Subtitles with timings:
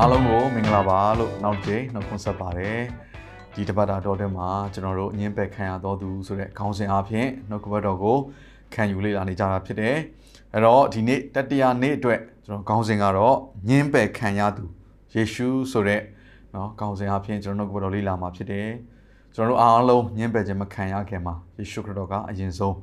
[0.00, 2.80] အားလုံးကိုမင်္ဂလာပါလို့နောက်တစ်နှုတ်ခွန်းဆက်ပါတယ်
[3.54, 8.16] ဒီတပတ်တာတော်တဲ့မှာကျွန်တော်တို့အငင်းပယ်ခံရတော်သူဆိုတဲ့ခေါင်းစဉ်အပြင်နှုတ်ကပတ်တော်ကို
[8.74, 9.96] ခံယူလေ့လာနေကြတာဖြစ်တယ်
[10.52, 13.36] အဲ့တော့ဒီနေ့တတိယနေ့အတွက်ကျွန်တော်ခေါင်းစဉ်ကတော့
[13.68, 14.64] ငင်းပယ်ခံရသူ
[15.14, 16.02] ယေရှုဆိုတဲ့
[16.54, 18.68] နော်ခေါင်းစဉ်အပြင်ကျွန်တော်နှုတ်ကပတ်တော်လေ့လာမှာဖြစ်တယ်
[19.34, 22.76] ကျွန်တော်တို့အားလုံးငင်းပယ်ခြင်းမခံရခင်မှာယေရှုခရစ်တော်ကအရင်ဆုံး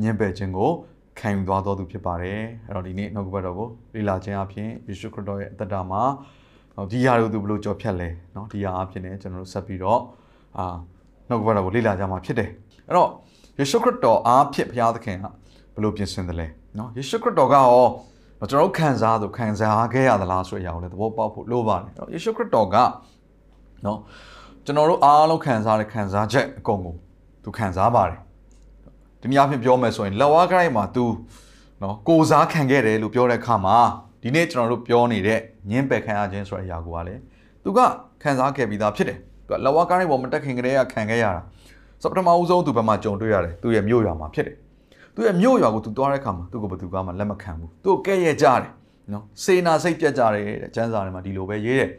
[0.00, 0.70] ငင်းပယ်ခြင်းကို
[1.18, 6.02] ခံယူသွားတော်သူဖြစ်ပါတယ်အဲ့တော့ဒီနေ့နှုတ်ကပတ်တော်ကိုလေ့လာခြင်းအပြင်ယေရှုခရစ်တော်ရဲ့အသက်တာမှာ
[6.76, 10.00] နော်ဒီရာတွေကိုသူဘယ်လိုကြော်ဖြတ်လဲနော်ဒီရာအဖြစ်နဲ့ကျွန်တော်တို့ဆက်ပြီးတော့
[10.58, 10.64] အာ
[11.28, 12.50] နှုတ်ကပတ်တော်ကိုလေ့လာကြမှာဖြစ်တယ်
[12.86, 13.08] အဲ့တော့
[13.58, 15.24] ယေရှုခရစ်တော်အားဖြင့်ဘုရားသခင်က
[15.74, 16.46] ဘယ်လိုပြင်ဆင်တယ်လဲ
[16.78, 17.86] နော်ယေရှုခရစ်တော်ကရော
[18.50, 22.76] ကျွန်တော်တို့ခံစားသူခံစားခဲ့ရသလားဆိုတဲ့အရာကိုလည်းသဘောပေါက်ဖို့လိုပါတယ်အဲ့တော့ယေရှုခရစ်တော်က
[23.86, 23.98] နော်
[24.64, 26.94] ကျွန်တော်တို့အားလုံးခံစားတဲ့ခံစားချက်အကုန်ကို
[27.44, 28.18] သူခံစားပါတယ်
[29.20, 31.04] ဒီနေ့အဖြစ်ပြောမယ်ဆိုရင်လက်ဝါးခိုင်းမှာ तू
[31.82, 33.76] နော်ကိုစားခံခဲ့တယ်လို့ပြောတဲ့အခါမှာ
[34.22, 37.20] ဒီနေ့ကျွန်တော်တို့ပြောနေတဲ့ ညင်းပယ်ခံရခြင်းဆိုတဲ့အရာကိုကလည်း
[37.64, 37.80] သူက
[38.22, 41.42] ခံစားခဲ့ပြီးသားဖြစ်တယ်သူကလက်ဝါးကိုင်းပေါ်မတက်ခင်ကတည်းကခံခဲ့ရတာ
[42.02, 44.56] ဆိုတော့ပထမဦးဆုံးသူဘက်မှာကြုံတွေ့ရတယ်သူရဲ့မြို့ရွာမှာဖြစ်တယ်
[45.14, 48.70] သူရဲ့မြို့ရွာကိုသူသွားတဲ့အခါမှာသူကဘယ်သူကမှလက်မခံဘူးသူကဲ့ရဲ့ကြတယ်
[49.12, 51.90] နော်စေနာစိတ်ပြတ်ကြတယ်တဲ့ကျမ်းစာထဲမှာဒီလိုပဲရေးတယ်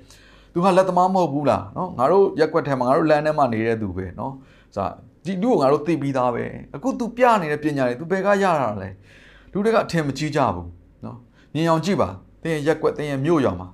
[0.54, 4.34] သူကလက်သမားမဟုတ်ဘူးလားနော်ငါတို့ရက်ွက်ထဲမှာငါတို့လမ်းထဲမှာနေတဲ့သူပဲနော်
[4.76, 4.88] ဆို
[5.26, 6.44] ဒီလူကိုငါတို့သိပြီးသားပဲ
[6.76, 8.90] အခု तू ပြနေတဲ့ပညာတွေ तू ဘယ်ကရတာလဲ
[9.54, 10.68] လူတွေကအထင်မကြီးကြဘူး
[11.06, 11.18] နော်
[11.54, 12.10] မြင်အောင်ကြည့်ပါ
[12.43, 13.69] တင်းရဲ့ရက်ွက်တင်းရဲ့မြို့ရွာမှာ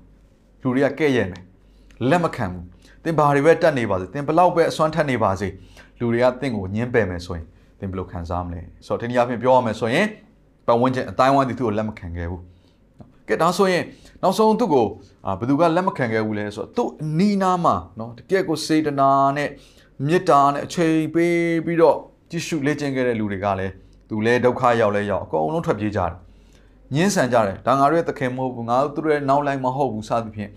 [0.62, 1.42] လူတွေကကဲ့ရဲ့မယ်
[2.10, 2.64] လက်မခံဘူး
[3.04, 5.48] တင်းဘာတွေပဲတက်နေပါစေတင်းဘလောက်ပဲအစွမ်းထက်နေပါစေ
[5.98, 7.46] လူတွေကတင်းကိုညှင်းပယ်မယ်ဆိုရင်
[7.80, 10.06] တင်းဘယ်လိုခံစားမလဲဆိုတော့ဒီနေ့အပြင်ပြောရမယ်ဆိုရင်
[10.66, 12.42] ပတ်ဝန်းကျင်အတိုင်းဝိုင်းသူ့ကိုလက်မခံခဲ့ဘူး
[13.28, 13.84] ကဲဒါဆိုရင်
[14.22, 14.86] နောက်ဆုံးသူ့ကို
[15.26, 19.48] အာဘယ်သူကလက်မခံခဲ့ဘူးလဲဆိုတော့သူ့အနီးနားမှာเนาะတကယ်ကိုစေတနာနဲ့
[20.06, 21.96] မေတ္တာနဲ့အချိန်ပေးပြီးတော့
[22.30, 23.72] ကြည့်ရှုလေ့ကျင့်ခဲ့တဲ့လူတွေကလည်း
[24.08, 26.12] သူလည်းဒုက္ခရောက်လဲရောက်အကုန်လုံးထွက်ပြေးကြတယ်
[26.94, 30.50] ညှင်းဆန်ကြတယ်ဒါငါတို့ရဲ့သခင်မဟုတ်ဘူးငါတို့တို့ရဲ့နောက်လိုက်မဟုတ်ဘူးစသဖြင့်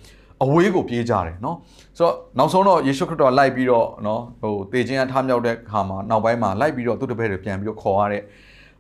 [0.44, 1.56] အဝေးကိုပြေးကြတယ်เนาะ
[1.98, 8.22] ဆိုတော့နောက်ဆုံးတော့ယေရှုခရစ်တော်လိုက်ပြီးတော့เนาะဟိုတေခြင်းအထားမြောက်တဲ့ခါမှာနောက်ပိုင်းမှာလိုက်ပြီးတော့သူ့တပည့်တွေပြန်ပြီးတော့ခေါ်ရတဲ့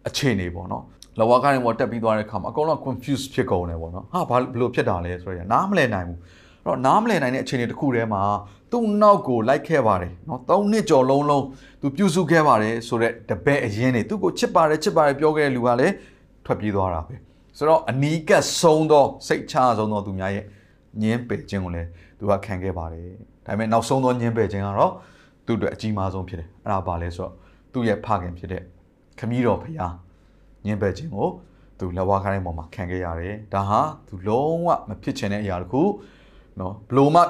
[0.08, 0.84] အခြေအနေပေါ့เนาะ
[1.20, 6.20] လဝါကနေပေါ်တက်ပြီးသွားတဲ့ခါမှာအကုန်လုံး confuse ဖြစ်ကုန်တယ်ပေါ့နော်ဟာဘာဘလို့ဖြစ်တာလဲဆိုတော့နားမလည်နိုင်ဘူး
[6.64, 8.24] အဲ့တော့နားမလည်နိုင်တဲ့အခြေအနေတစ်ခုတည်းမှာ
[8.72, 11.44] သူ့နောက်ကိုလိုက်ခဲ့ပါတယ်နော်၃နှစ်ကျော်လုံးလုံး
[11.81, 15.94] သူပြုစုခဲ့ပါတယ်ဆိုတော့တပည့်အရင်နေသူ့ကိုချစ်ပါတယ်ချစ်ပါတယ်ပြောခဲ့တဲ့လူကလည်း
[16.46, 17.16] ထွက်ပြေးသွားတာပဲ
[17.59, 20.46] ဆိုတော့အနီးကပ်ဆုံးသောစိတ်ချဆုံးသောသူများရဲ့
[21.02, 21.90] ညင်းပယ်ခြင်းကိုလည်း
[22.20, 23.09] သူကခံခဲ့ပါတယ်
[23.46, 24.92] ဒါပေမဲ့နောက်ဆုံးသောညင်းပယ်ခြင်းကတော့
[25.46, 27.34] သူ့အတွက်အကြီးမားဆုံးဖြစ်တယ်အဲ့ဒါပါလဲဆိုတော့
[27.74, 28.62] သူ့ရဲ့ဖခင်ဖြစ်တဲ့
[29.20, 29.76] ခမည်းတော်ဖခင်
[30.66, 31.28] ညင်းပယ်ခြင်းကို
[31.80, 35.81] သူလက်ဝါးခိုင်းပေါ်မှာခံခဲ့ရတယ်ဒါဟာသူလုံးဝမဖြစ်ချင်တဲ့အရာတခု
[36.58, 37.22] เนาะဘလို့မှ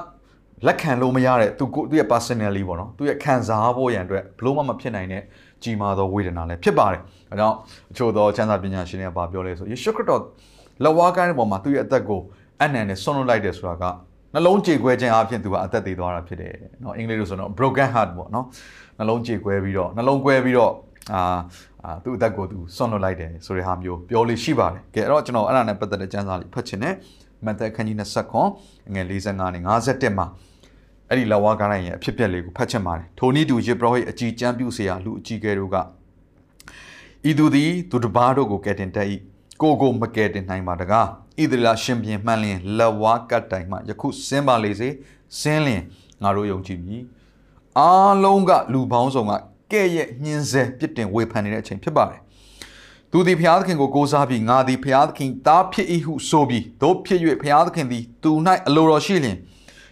[0.65, 5.23] လက်ခံလို့မရတဲ့သူကိုသူရဲ့ personally ပေါ့နော်သူရဲ့ခံစားဖို့ရန်အတွက်ဘလို့မှမဖြစ်နိုင်တဲ့
[5.62, 7.00] ကြီးမားသောဝေဒနာလည်းဖြစ်ပါတယ်။
[7.30, 7.56] အဲကြောင့်
[7.92, 10.22] အချို့သောချမ်းသာပညာရှင်တွေကဘာပြောလဲဆိုယေရှုခရစ်တော်
[10.84, 12.20] လက်ဝါးကိုင်းတဲ့ပေါ်မှာသူ့ရဲ့အသက်ကို
[12.62, 13.84] အနံနဲ့ဆွန့်လွတ်လိုက်တယ်ဆိုတာက
[14.34, 18.46] နှလုံးကြေကွဲခြင်းအဖြစ်သူကအသက်သေသွားတာဖြစ်တယ်။နော်အင်္ဂလိပ်လိုဆိုတော့ broken heart ပေါ့နော်။
[18.98, 20.72] နှလုံးကြေကွဲပြီးတော့နှလုံးကွဲပြီးတော့
[21.12, 26.94] အာသူ့အသက်ကိုသူဆွန့်လွတ်လိုက်တယ်ဆိုတဲ့ဟာမျိုးပြောလို့ရှိပါတယ်။ကဲအဲ့တော့ကျွန်တော်အဲ့ဒါနဲ့ပတ်သက်တဲ့ကျမ်းစာလေးဖတ်ချင်တယ်။
[27.46, 30.26] မဿဲခန်းကြီး29ငွေ55နဲ့51မှာ
[31.09, 35.77] အဲ့ဒီလဝါကားတိုင်းရဲ့အဖြစ်ပြက်လေးကိုဖတ်ချင်ပါတယ်ထိုနည်းတူယေဘရဟိအကြီးကျမ်းပြုเสียလူအကြီးကဲတို့က
[37.29, 39.07] ဤသူသည်သူတစ်ပါးတို့ကိုကယ်တင်တတ်၏
[39.61, 41.07] ကိုကိုမကယ်တင်နိုင်ပါတကား
[41.39, 44.89] ဣသရေလရှင်ပြန်မှန်လျင်လဝါကတ်တိုင်မှယခုစင်းပါလေစေ
[45.39, 45.83] စင်းလျင်
[46.23, 46.97] ငါတို့ယုံကြည်ပြီ
[47.79, 49.33] အားလုံးကလူပေါင်းစုံက
[49.71, 52.21] ကဲ့ရဲ့ညှင်းဆဲပြစ်တင်ဝေဖန်နေတဲ့အချိန်ဖြစ်ပါတယ်
[53.11, 58.31] သူသည်ဘုရားသခင်ကိုကိုးစားပြီးငါသည်ဘုရားသခင်သားဖြစ်၏ဟုဆိုပြီးတို့ဖြစ်၍ဘုရားသခင်သည်သူ၌
[58.67, 59.37] အလိုတော်ရှိလျင်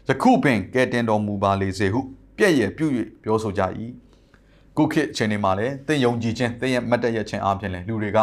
[0.08, 2.00] ယခုပင်ကဲတင်တော်မူပါလေစေဟု
[2.36, 2.86] ပြည့်ရဲ့ပြု၍
[3.22, 3.62] ပြောဆိုကြ၏
[4.76, 8.18] ခုခေတ်အချိန်တွေမှာလည်းသင်ယုံကြည်ခြင်းသင်ရဲ့မတ်တရခြင်းအပြင်လည်းလူတွေက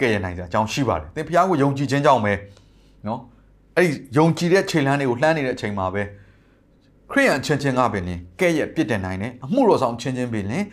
[0.00, 2.32] ကဲ့ရဲ့နိုင်ကြအကြောင်းရှိပါတယ်သင်ဘုရားကိုယုံကြည်ခြင်းကြောင့်ပဲ
[3.06, 3.20] နော်
[3.76, 6.02] အဲ့ဒီယုံကြည်တဲ့ချိန်လန်းတွေကိုလှမ်းနေတဲ့အချိန်မှာပဲ
[7.10, 10.64] ခရိယန်ချင်းချင်းကပင်လင်ကဲ့ရဲ့ပြစ်တင်နိုင်တယ်အမှုတော်ဆောင်ချင်းချင်းပင်လင်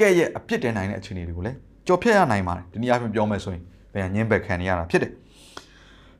[0.00, 1.56] ကဲ့ရဲ့အပြစ်တင်နိုင်တဲ့အခြေအနေတွေကိုလည်း
[1.86, 3.62] ကြော်ဖြတ်ရနိုင်ပါတယ်ဒီနည်းအားဖြင့်ပြောမယ်ဆိုရင်
[3.94, 5.12] ဘယ်ညင်းဘက်ခံရတာဖြစ်တယ်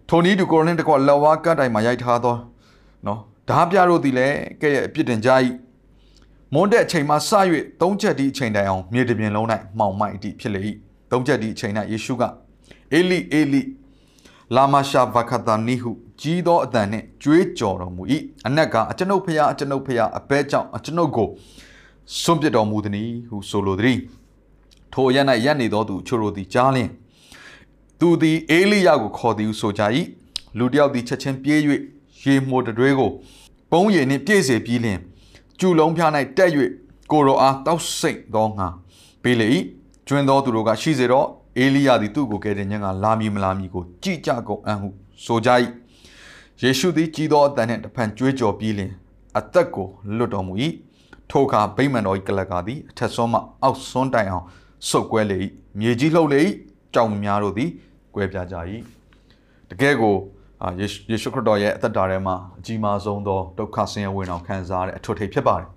[0.09, 2.35] ထိုနည်းတူကိုရိုနင်းတကွလက်ဝါးကတ်တိုင်မှာရိုက်ထားသော
[3.07, 5.31] နော် ဓာပြတို့သည်လည်းကဲ့ရဲ့အပြစ်တင်ကြ၏
[6.55, 7.31] မွန်းတဲ့အချိန်မှာစ၍
[7.81, 9.47] သုံးချက်ဒီအချိန်တိုင်အောင်မြေတပြင်လုံး၌
[9.79, 10.61] မှောင်မိုက်အတိဖြစ်လေ၏
[11.11, 12.23] သုံးချက်ဒီအချိန်၌ယေရှုက
[12.93, 13.63] အေလိအေလိ
[14.55, 15.91] လာမရှာဗခတာနီဟု
[16.21, 18.03] ကြီးသောအတန်နှင့်ကြွေးကြော်တော်မူ၏
[18.47, 21.29] အနက်ကအကျွန်ုပ်ဖျားအကျွန်ုပ်ဖျားအဘဲကြောင့်အကျွန်ုပ်ကို
[22.21, 23.99] စွန့်ပစ်တော်မူသည်ဟုဆိုလိုသည်
[24.93, 26.91] ထိုရ၌ရက်နေသောသူချို့တို့သည်ကြားလျင်
[28.01, 29.83] သူသည်အေလိယကိုခေါ်သည်ဟုဆိုကြ၏
[30.59, 31.61] လူတယောက်သည်ချက်ချင်းပြေး၍
[32.23, 33.11] ရေမှုတတွေးကို
[33.71, 34.99] ပုံးရည်နှင့်ပြည့်စေပြီးလျင်
[35.59, 36.51] ကျူလုံးဖျား၌တက်၍
[37.11, 38.69] ကိုရောအားတောက်ဆိတ်သောငါ
[39.23, 39.49] ပေးလေ၏
[40.09, 41.27] ကျွင်းသောသူတို့ကရှိစေတော့
[41.59, 44.89] အေလိယသည်သူ့ကိုကယ်တင်ခြင်းကလာမည်မလာမည်ကိုကြည်ကြကုန်အံ့ဟု
[45.25, 45.51] ဆိုကြ၏
[46.63, 48.93] ယေရှုသည်ကြီးသောအတန်နှင့်တဖန်ကြွေးကြော်ပြီးလျင်
[49.39, 49.87] အသက်ကို
[50.17, 50.55] လွတ်တော်မူ၏
[51.31, 54.45] ထိုအခါဗိမာန်တော်၏ကလကာသည်အထက်ဆုံးမှအောက်ဆုံးတိုင်အောင်
[54.89, 55.39] ဆုတ်ကွဲလေ၏
[55.79, 56.41] မြေကြီးလှုပ်လေ၏
[56.95, 57.71] ကြောင်များတို့သည်
[58.15, 58.57] ကွဲပြားကြ၏
[59.71, 60.15] တကယ်ကို
[60.63, 60.87] အာယေ
[61.23, 65.69] ရှုခရစ်တော်ရဲ့အသက်တာထဲမှာအကြီးမားဆုံးသောဒုက္ခဆင်းရဲဝင်အောင်ခံစားရတဲ့အထွတ်ထိပ်ဖြစ်ပါတယ်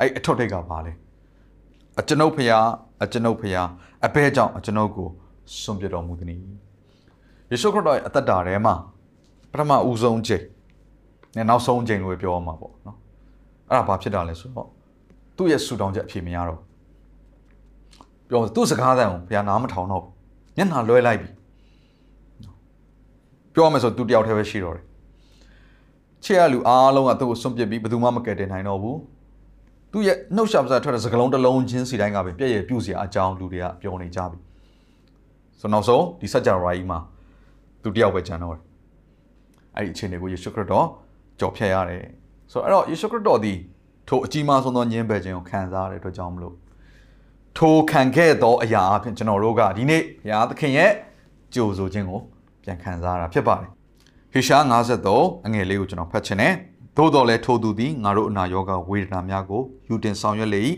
[0.00, 0.92] အဲ့အထွတ်ထိပ်ကဘာလဲ
[2.00, 2.66] အကျွန်ုပ်ဖျား
[3.02, 3.68] အကျွန်ုပ်ဖျား
[4.06, 5.08] အဘဲကြောင့်အကျွန်ုပ်ကို
[5.60, 6.40] စွန့်ပြစ်တော်မူသည်။
[7.50, 8.74] ယေရှုခရစ်တော်ရဲ့အသက်တာထဲမှာ
[9.52, 10.44] ပထမဦးဆုံးချိန်
[11.36, 12.96] နဲ့နောက်ဆုံးချိန်လို့ပြောရမှာပေါ့နော်။
[13.68, 14.68] အဲ့ဒါဘာဖြစ်တာလဲဆိုတော့
[15.36, 16.60] သူ့ရဲ့ဆူတောင်းချက်အဖြေမရတော့
[18.28, 20.12] ပြောသူ့စကားသံကိုဘုရားနားမထောင်တော့ဘူး။
[20.56, 21.28] ညနာလွဲလိုက်ပြီ။
[23.56, 24.84] ပြောရမယ်ဆိုသူတယောက်တည်းပဲရှိတော့တယ်။
[26.24, 28.96] ချစ်ရလူအားလုံးကသူ့ကိုစွန့်ပစ်ပြီးဘယ်သူမှမကယ်တင်နိုင်တော့ဘူး။
[29.92, 34.38] သူ့ရဲ့နှုတ်ရှာပစာထွက်တဲ့စကားလုံးတစ်လုံးချင်းစီတိုင်းကပဲပြည့်ရပြုတ်စရာအကြောင်းလူတွေကပြောနေကြပြီ
[35.60, 36.98] ဆိုနောက်ဆုံးဒီစัจ java ကြီးမှာ
[37.82, 38.62] သူတယောက်ပဲကျန်တော့တယ်
[39.76, 40.86] အဲ့ဒီအခြေအနေကိုယေရှုခရစ်တော်
[41.40, 42.04] ကြော်ဖြတ်ရတယ်
[42.52, 43.52] ဆိုတော့အဲ့တော့ယေရှုခရစ်တော်ဒီ
[44.08, 46.54] ထိုအကြီးမားဆုံးသောညင်းပယ်ခြင်းကိုခံစားရတဲ့အတွက်ကြောင့်မလို့
[47.58, 50.92] ထိုခံခဲ့သောအရာအဖြစ်ကျွန်တော်တို့ကဒီနေ့ဘုရားသခင်ရဲ့
[51.54, 52.20] ကြိုဆိုခြင်းကို
[52.66, 53.70] ပြန်ခံစားရတာဖြစ်ပါတယ်
[54.32, 54.58] ဟေရှာ
[55.02, 56.54] 53အငယ်လေးကိုကျွန်တော်ဖတ်ချင်တယ်
[56.96, 60.62] သို့တော်လည်းထိုသူသည်ငါတို့အနာရောဂါဝေဒနာများကိုယူတင်ဆောင်ရွက်လေ၏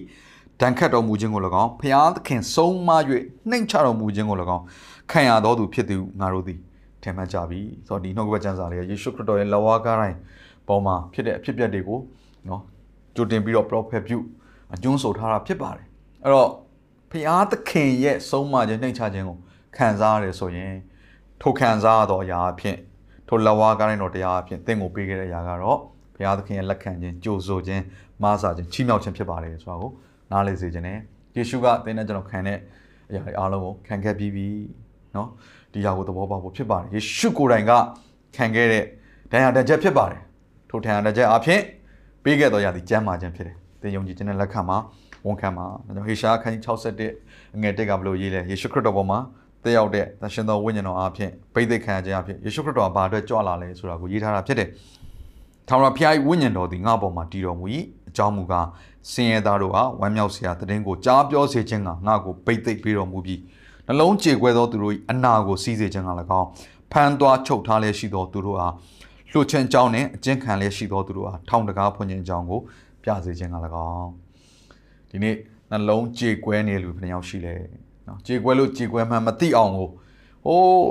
[0.61, 2.91] ဒဏ်ခတ်တော်မူခြင်းကို၎င်းဖျားသခင်ဆုံးမ၍
[3.51, 4.65] နှိမ်ချတော်မူခြင်းကို၎င်း
[5.11, 6.59] ခံရတော်သူဖြစ်သူငါတို့သည်
[7.03, 10.17] ထင်မှတ်ကြပြီဆိုတော့ဒီနှုတ်ကပတ်ကျမ်းစာလေးကယေရှုခရစ်တော်ရဲ့လက်ဝါးကားတိုင်း
[10.69, 11.99] ပေါ်မှာဖြစ်တဲ့အဖြစ်အပျက်တွေကို
[12.49, 12.63] နော်
[13.17, 14.19] ကြိုတင်ပြီးတော့ prophet ပြု
[14.75, 15.87] အကျွန်းဆိုထားတာဖြစ်ပါတယ်
[16.25, 16.51] အဲ့တော့
[17.11, 19.37] ဖျားသခင်ရဲ့ဆုံးမခြင်းနှိမ်ချခြင်းကို
[19.77, 20.75] ခံစားရတယ်ဆိုရင်
[21.42, 22.78] ထိုခံစားရသောအရာအဖြစ်
[23.28, 25.78] ထိုလက်ဝါးကားတိုင်းတော်တရားအဖြစ်သင်ကိုပေးခဲ့တဲ့အရာကတော့
[26.16, 27.84] ဘုရားသခင်ရဲ့လက်ခံခြင်းကြိုဆိုခြင်း
[28.24, 29.92] မားစာခြင်းချီးမြှောက်ခြင်းဖြစ်ပါတယ်ဆိုတာကို
[30.32, 30.98] နားလည်စေခြင်းနဲ့
[31.36, 32.58] ယေရှုကသင်နဲ့ကျွန်တော်ခံတဲ့
[33.10, 34.48] အရာတွေအားလုံးကိုခံခဲ့ပြီးပြီ
[35.14, 35.28] เนาะ
[35.74, 37.72] ဒီဟာကိုသဘောပေါက်ဖို့ဖြစ်ပါတယ်ယေရှုကိုယ်တိုင်က
[38.36, 38.84] ခံခဲ့တဲ့
[39.32, 40.22] ဒဏ်ရာတချက်ဖြစ်ပါတယ်
[40.70, 41.62] ထိုဒဏ်ရာတချက်အဖြစ်
[42.24, 44.78] ပေးခဲ့တော်ရာဒီကျမ်းမာခြင်းဖြစ်တယ်သင်ယုံကြည်ခြင်းနဲ့လက်ခံမှာ
[45.26, 46.64] ဝန်ခံမှာဒါကြောင့်ဟေရှာခန်းကြီး
[47.12, 49.20] 61အငယ်1ကဘလို့ရေးလဲယေရှုခရစ်တော်ပေါ်မှာ
[49.65, 54.69] တက်ရောက်တဲ့သရှင်တော်ဝိညာဉ်တော်အားဖြင့်ဗိသိက်ခံခြင်းအဖြစ်ယေရှုခရစ်တော်ကဘာအတွက်ကြွလာလဲဆိုတာကိုရေးထားတာဖြစ်တယ်
[55.69, 57.67] ထာဝရဘုရား၏ဝိညာဉ်တော်သည်ငါ့ပေါ်မှာတည်တော်မူ၏
[58.09, 58.67] အကြောင်းမူကား
[59.13, 63.41] စင်ရသားတို့ဟာဝမ်းမြောက်စရာတည်င်းကိုကြားပြောစေခြင်းကငါ့ကိုပိတ်သိပ်ပေးတော်မူပြီး
[63.87, 66.11] နှလုံးကြေကွဲသောသူတို့၏အနာကိုစီးစေခြင်းက၎
[66.41, 66.49] င်း
[66.93, 68.73] ဖန်သွားချုပ်ထားလျက်ရှိသောသူတို့အား
[69.33, 72.61] လှုပ်ချင်ကြောင်းနှင့်အကျဉ်းခံလျက်ရှိသောသူတို့အားထောင်တကားဖွင့်ခြင်းကြောင်းကို
[73.03, 73.57] ပြစေခြင်းက၎
[73.89, 74.11] င်း
[75.11, 75.35] ဒီနေ့
[75.71, 77.55] နှလုံးကြေကွဲနေလူဘယ်နှယောက်ရှိလဲ
[78.09, 79.89] နော်ကြေကွဲလို့ကြေကွဲမှမသိအောင်ကို
[80.47, 80.87] ဟိုး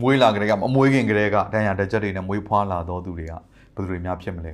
[0.00, 3.40] မွေးလာကြတဲ့ကမမွေးခင်ကလေးကဒဏ်ရာတစ်ချက်တွေနဲ့မွေးဖွားလာသောသူတွေကဘယ်
[3.74, 4.52] သူတွေများဖြစ်မလဲ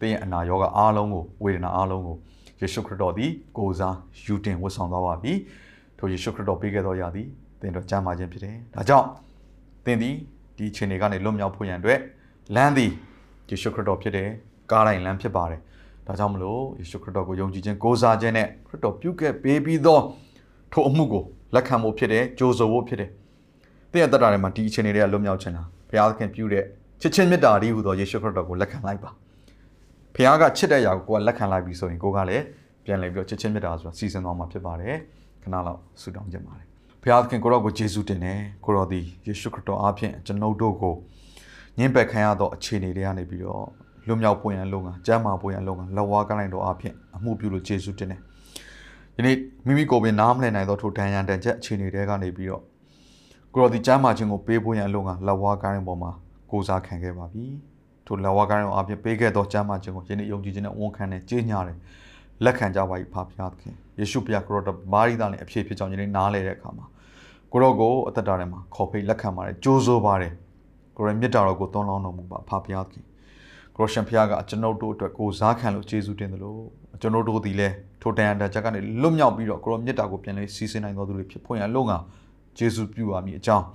[0.00, 2.16] သင်ရဲ့အနာရောဂါအားလုံးကိုဝေဒနာအားလုံးကို
[2.60, 5.32] ယေရှုခရစ်တော်သည်ကိုယ်စားယူတင်ဝတ်ဆောင်သွားပါပြီ
[5.98, 7.26] ထိုယေရှုခရစ်တော်ပေးခဲ့သောရာသည်
[7.60, 9.06] သင်တို့ကြားမှာခြင်းဖြစ်တယ်ဒါကြောင့်
[9.84, 10.14] သင်သည်
[10.56, 11.98] ဒီခြေနေကနေလွတ်မြောက်ဖို့ရန်အတွက်
[12.54, 12.90] လမ်းသည်
[13.50, 14.28] ယေရှုခရစ်တော်ဖြစ်တယ်
[14.70, 15.60] ကားတိုင်းလမ်းဖြစ်ပါတယ်
[16.06, 19.98] ဒါကြောင့်မလို့ယေရှုခရစ်တော်ကိုယုံကြည်ခြင်းကိုးစားခြင်းနဲ့ခရစ်တော်ပြုခဲ့ပေးပြီးသော
[20.72, 21.24] ထိုအမှုကို
[21.54, 23.10] လက်ခံဖို့ဖြစ်တယ်ကြိုးဆိုဖို့ဖြစ်တယ်
[23.92, 26.64] သင်ရဲ့တတ်တာထဲမှာဒီအခြေအနေတွေကလွတ်မြောက်ခြင်းလားဘုရားသခင်ပြုတဲ့
[27.00, 29.10] ချစ်ချင်းမေတ္တာတည်းဟူသောယေရှုခရစ်တော်ကိုလက်ခံလိုက်ပါ
[30.14, 32.44] ဖခင်ကချစ်တဲ့အရာကိုကိုကလက်ခံလိုက်ပြီဆိုရင်ကိုကလည်း
[32.84, 34.96] ပြန်လည်ပြီးတော့ချစ်ချင်းမေတ္တာဆိုတာစီစဉ်သွားမှာဖြစ်ပါတယ်
[35.42, 36.66] ခဏလောက်ဆုတောင်းကြပါတယ်
[37.02, 40.94] ဖခင်သခင်ကိုရောကိုယေရှုတင်တယ်ကိုရောသည်ယေရှုခရစ်တော်အားဖြင့်ကျွန်ုပ်တို့ကို
[41.78, 43.66] ညှင်းပယ်ခံရသောအခြေအနေတွေကနေပြီးတော့
[44.06, 48.20] လွတ်မြောက်ဖို့ရန်လုံကကျမ်းမာဖို့ရန်လုံကလက်ဝါးကိုင်းလိုက်တော်အားဖြင့်အမှုပြုလို့ယေရှုတင်တယ်
[49.16, 52.62] ဒီနေ့မိမိကိုယ်ပင်နားမလည်နိုင်သောထိုဒဏ်ရာတန်ချက်အခြေအနေတွေကနေပြီးတော့
[53.52, 56.10] ကိုရောဒီကျမ်းမာခြင်းကိုပေးဖို့ရန်လုံကလက်ဝါးကိုင်းပေါ်မှာ
[56.50, 57.44] ကိုစားခံခဲ့ပါပြီ
[58.06, 61.78] ထိုလက်ဝါးကိုင်းအောင်အပြည့်ပေးခဲ့သောကျမ်းမာခြင်းကိုယနေ့ယုံကြည်ခြင်းနဲ့ဝန်ခံနဲ့ကြေးညာတယ်
[62.44, 66.86] လက်ခံကြပါ၏ဖဖျားသခင်ယေရှုဖျားကရောတော်မာရီသားနဲ့အဖြစ်ဖြစ်ကြောင်းယနေ့နားလဲတဲ့အခါမှာ
[67.52, 70.32] ကိုရောကိုအသက်တာထဲမှာခေါ်ဖိတ်လက်ခံပါတယ်ကြိုးစိုးပါတယ်
[70.96, 73.04] ကိုရောမြတ်တာတော်ကိုသွန်လောင်းတော်မူပါဖဖျားသခင်
[73.76, 76.60] ကိုရရှင်ဖျားကကျွန်ုပ်တို့အတွက်ကိုစားခံလို့ယေရှုတင်တယ်လို့
[77.00, 77.68] ကျွန်တော်တို့ဒီလဲ
[78.02, 81.92] ထိုတန်ရတချက်ကနေလွတ်မြောက်ပြီးတော့ကိုရောမြတ်တာကိုပြန်လဲစီစဉ်နိုင်တော်သူတွေဖြစ်ဖွင့်ရလုံက
[82.58, 83.66] ယေရှုပြုပါမည်အကြောင်း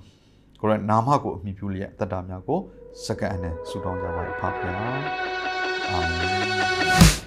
[0.62, 2.60] ကိုရနာမကိုအမိပြုလျက်တတ္တာများကို
[3.06, 4.76] စက္ကန့်အနဲ့ဆုတောင်းကြပါ၏ဖခင်
[5.90, 7.27] အာမင်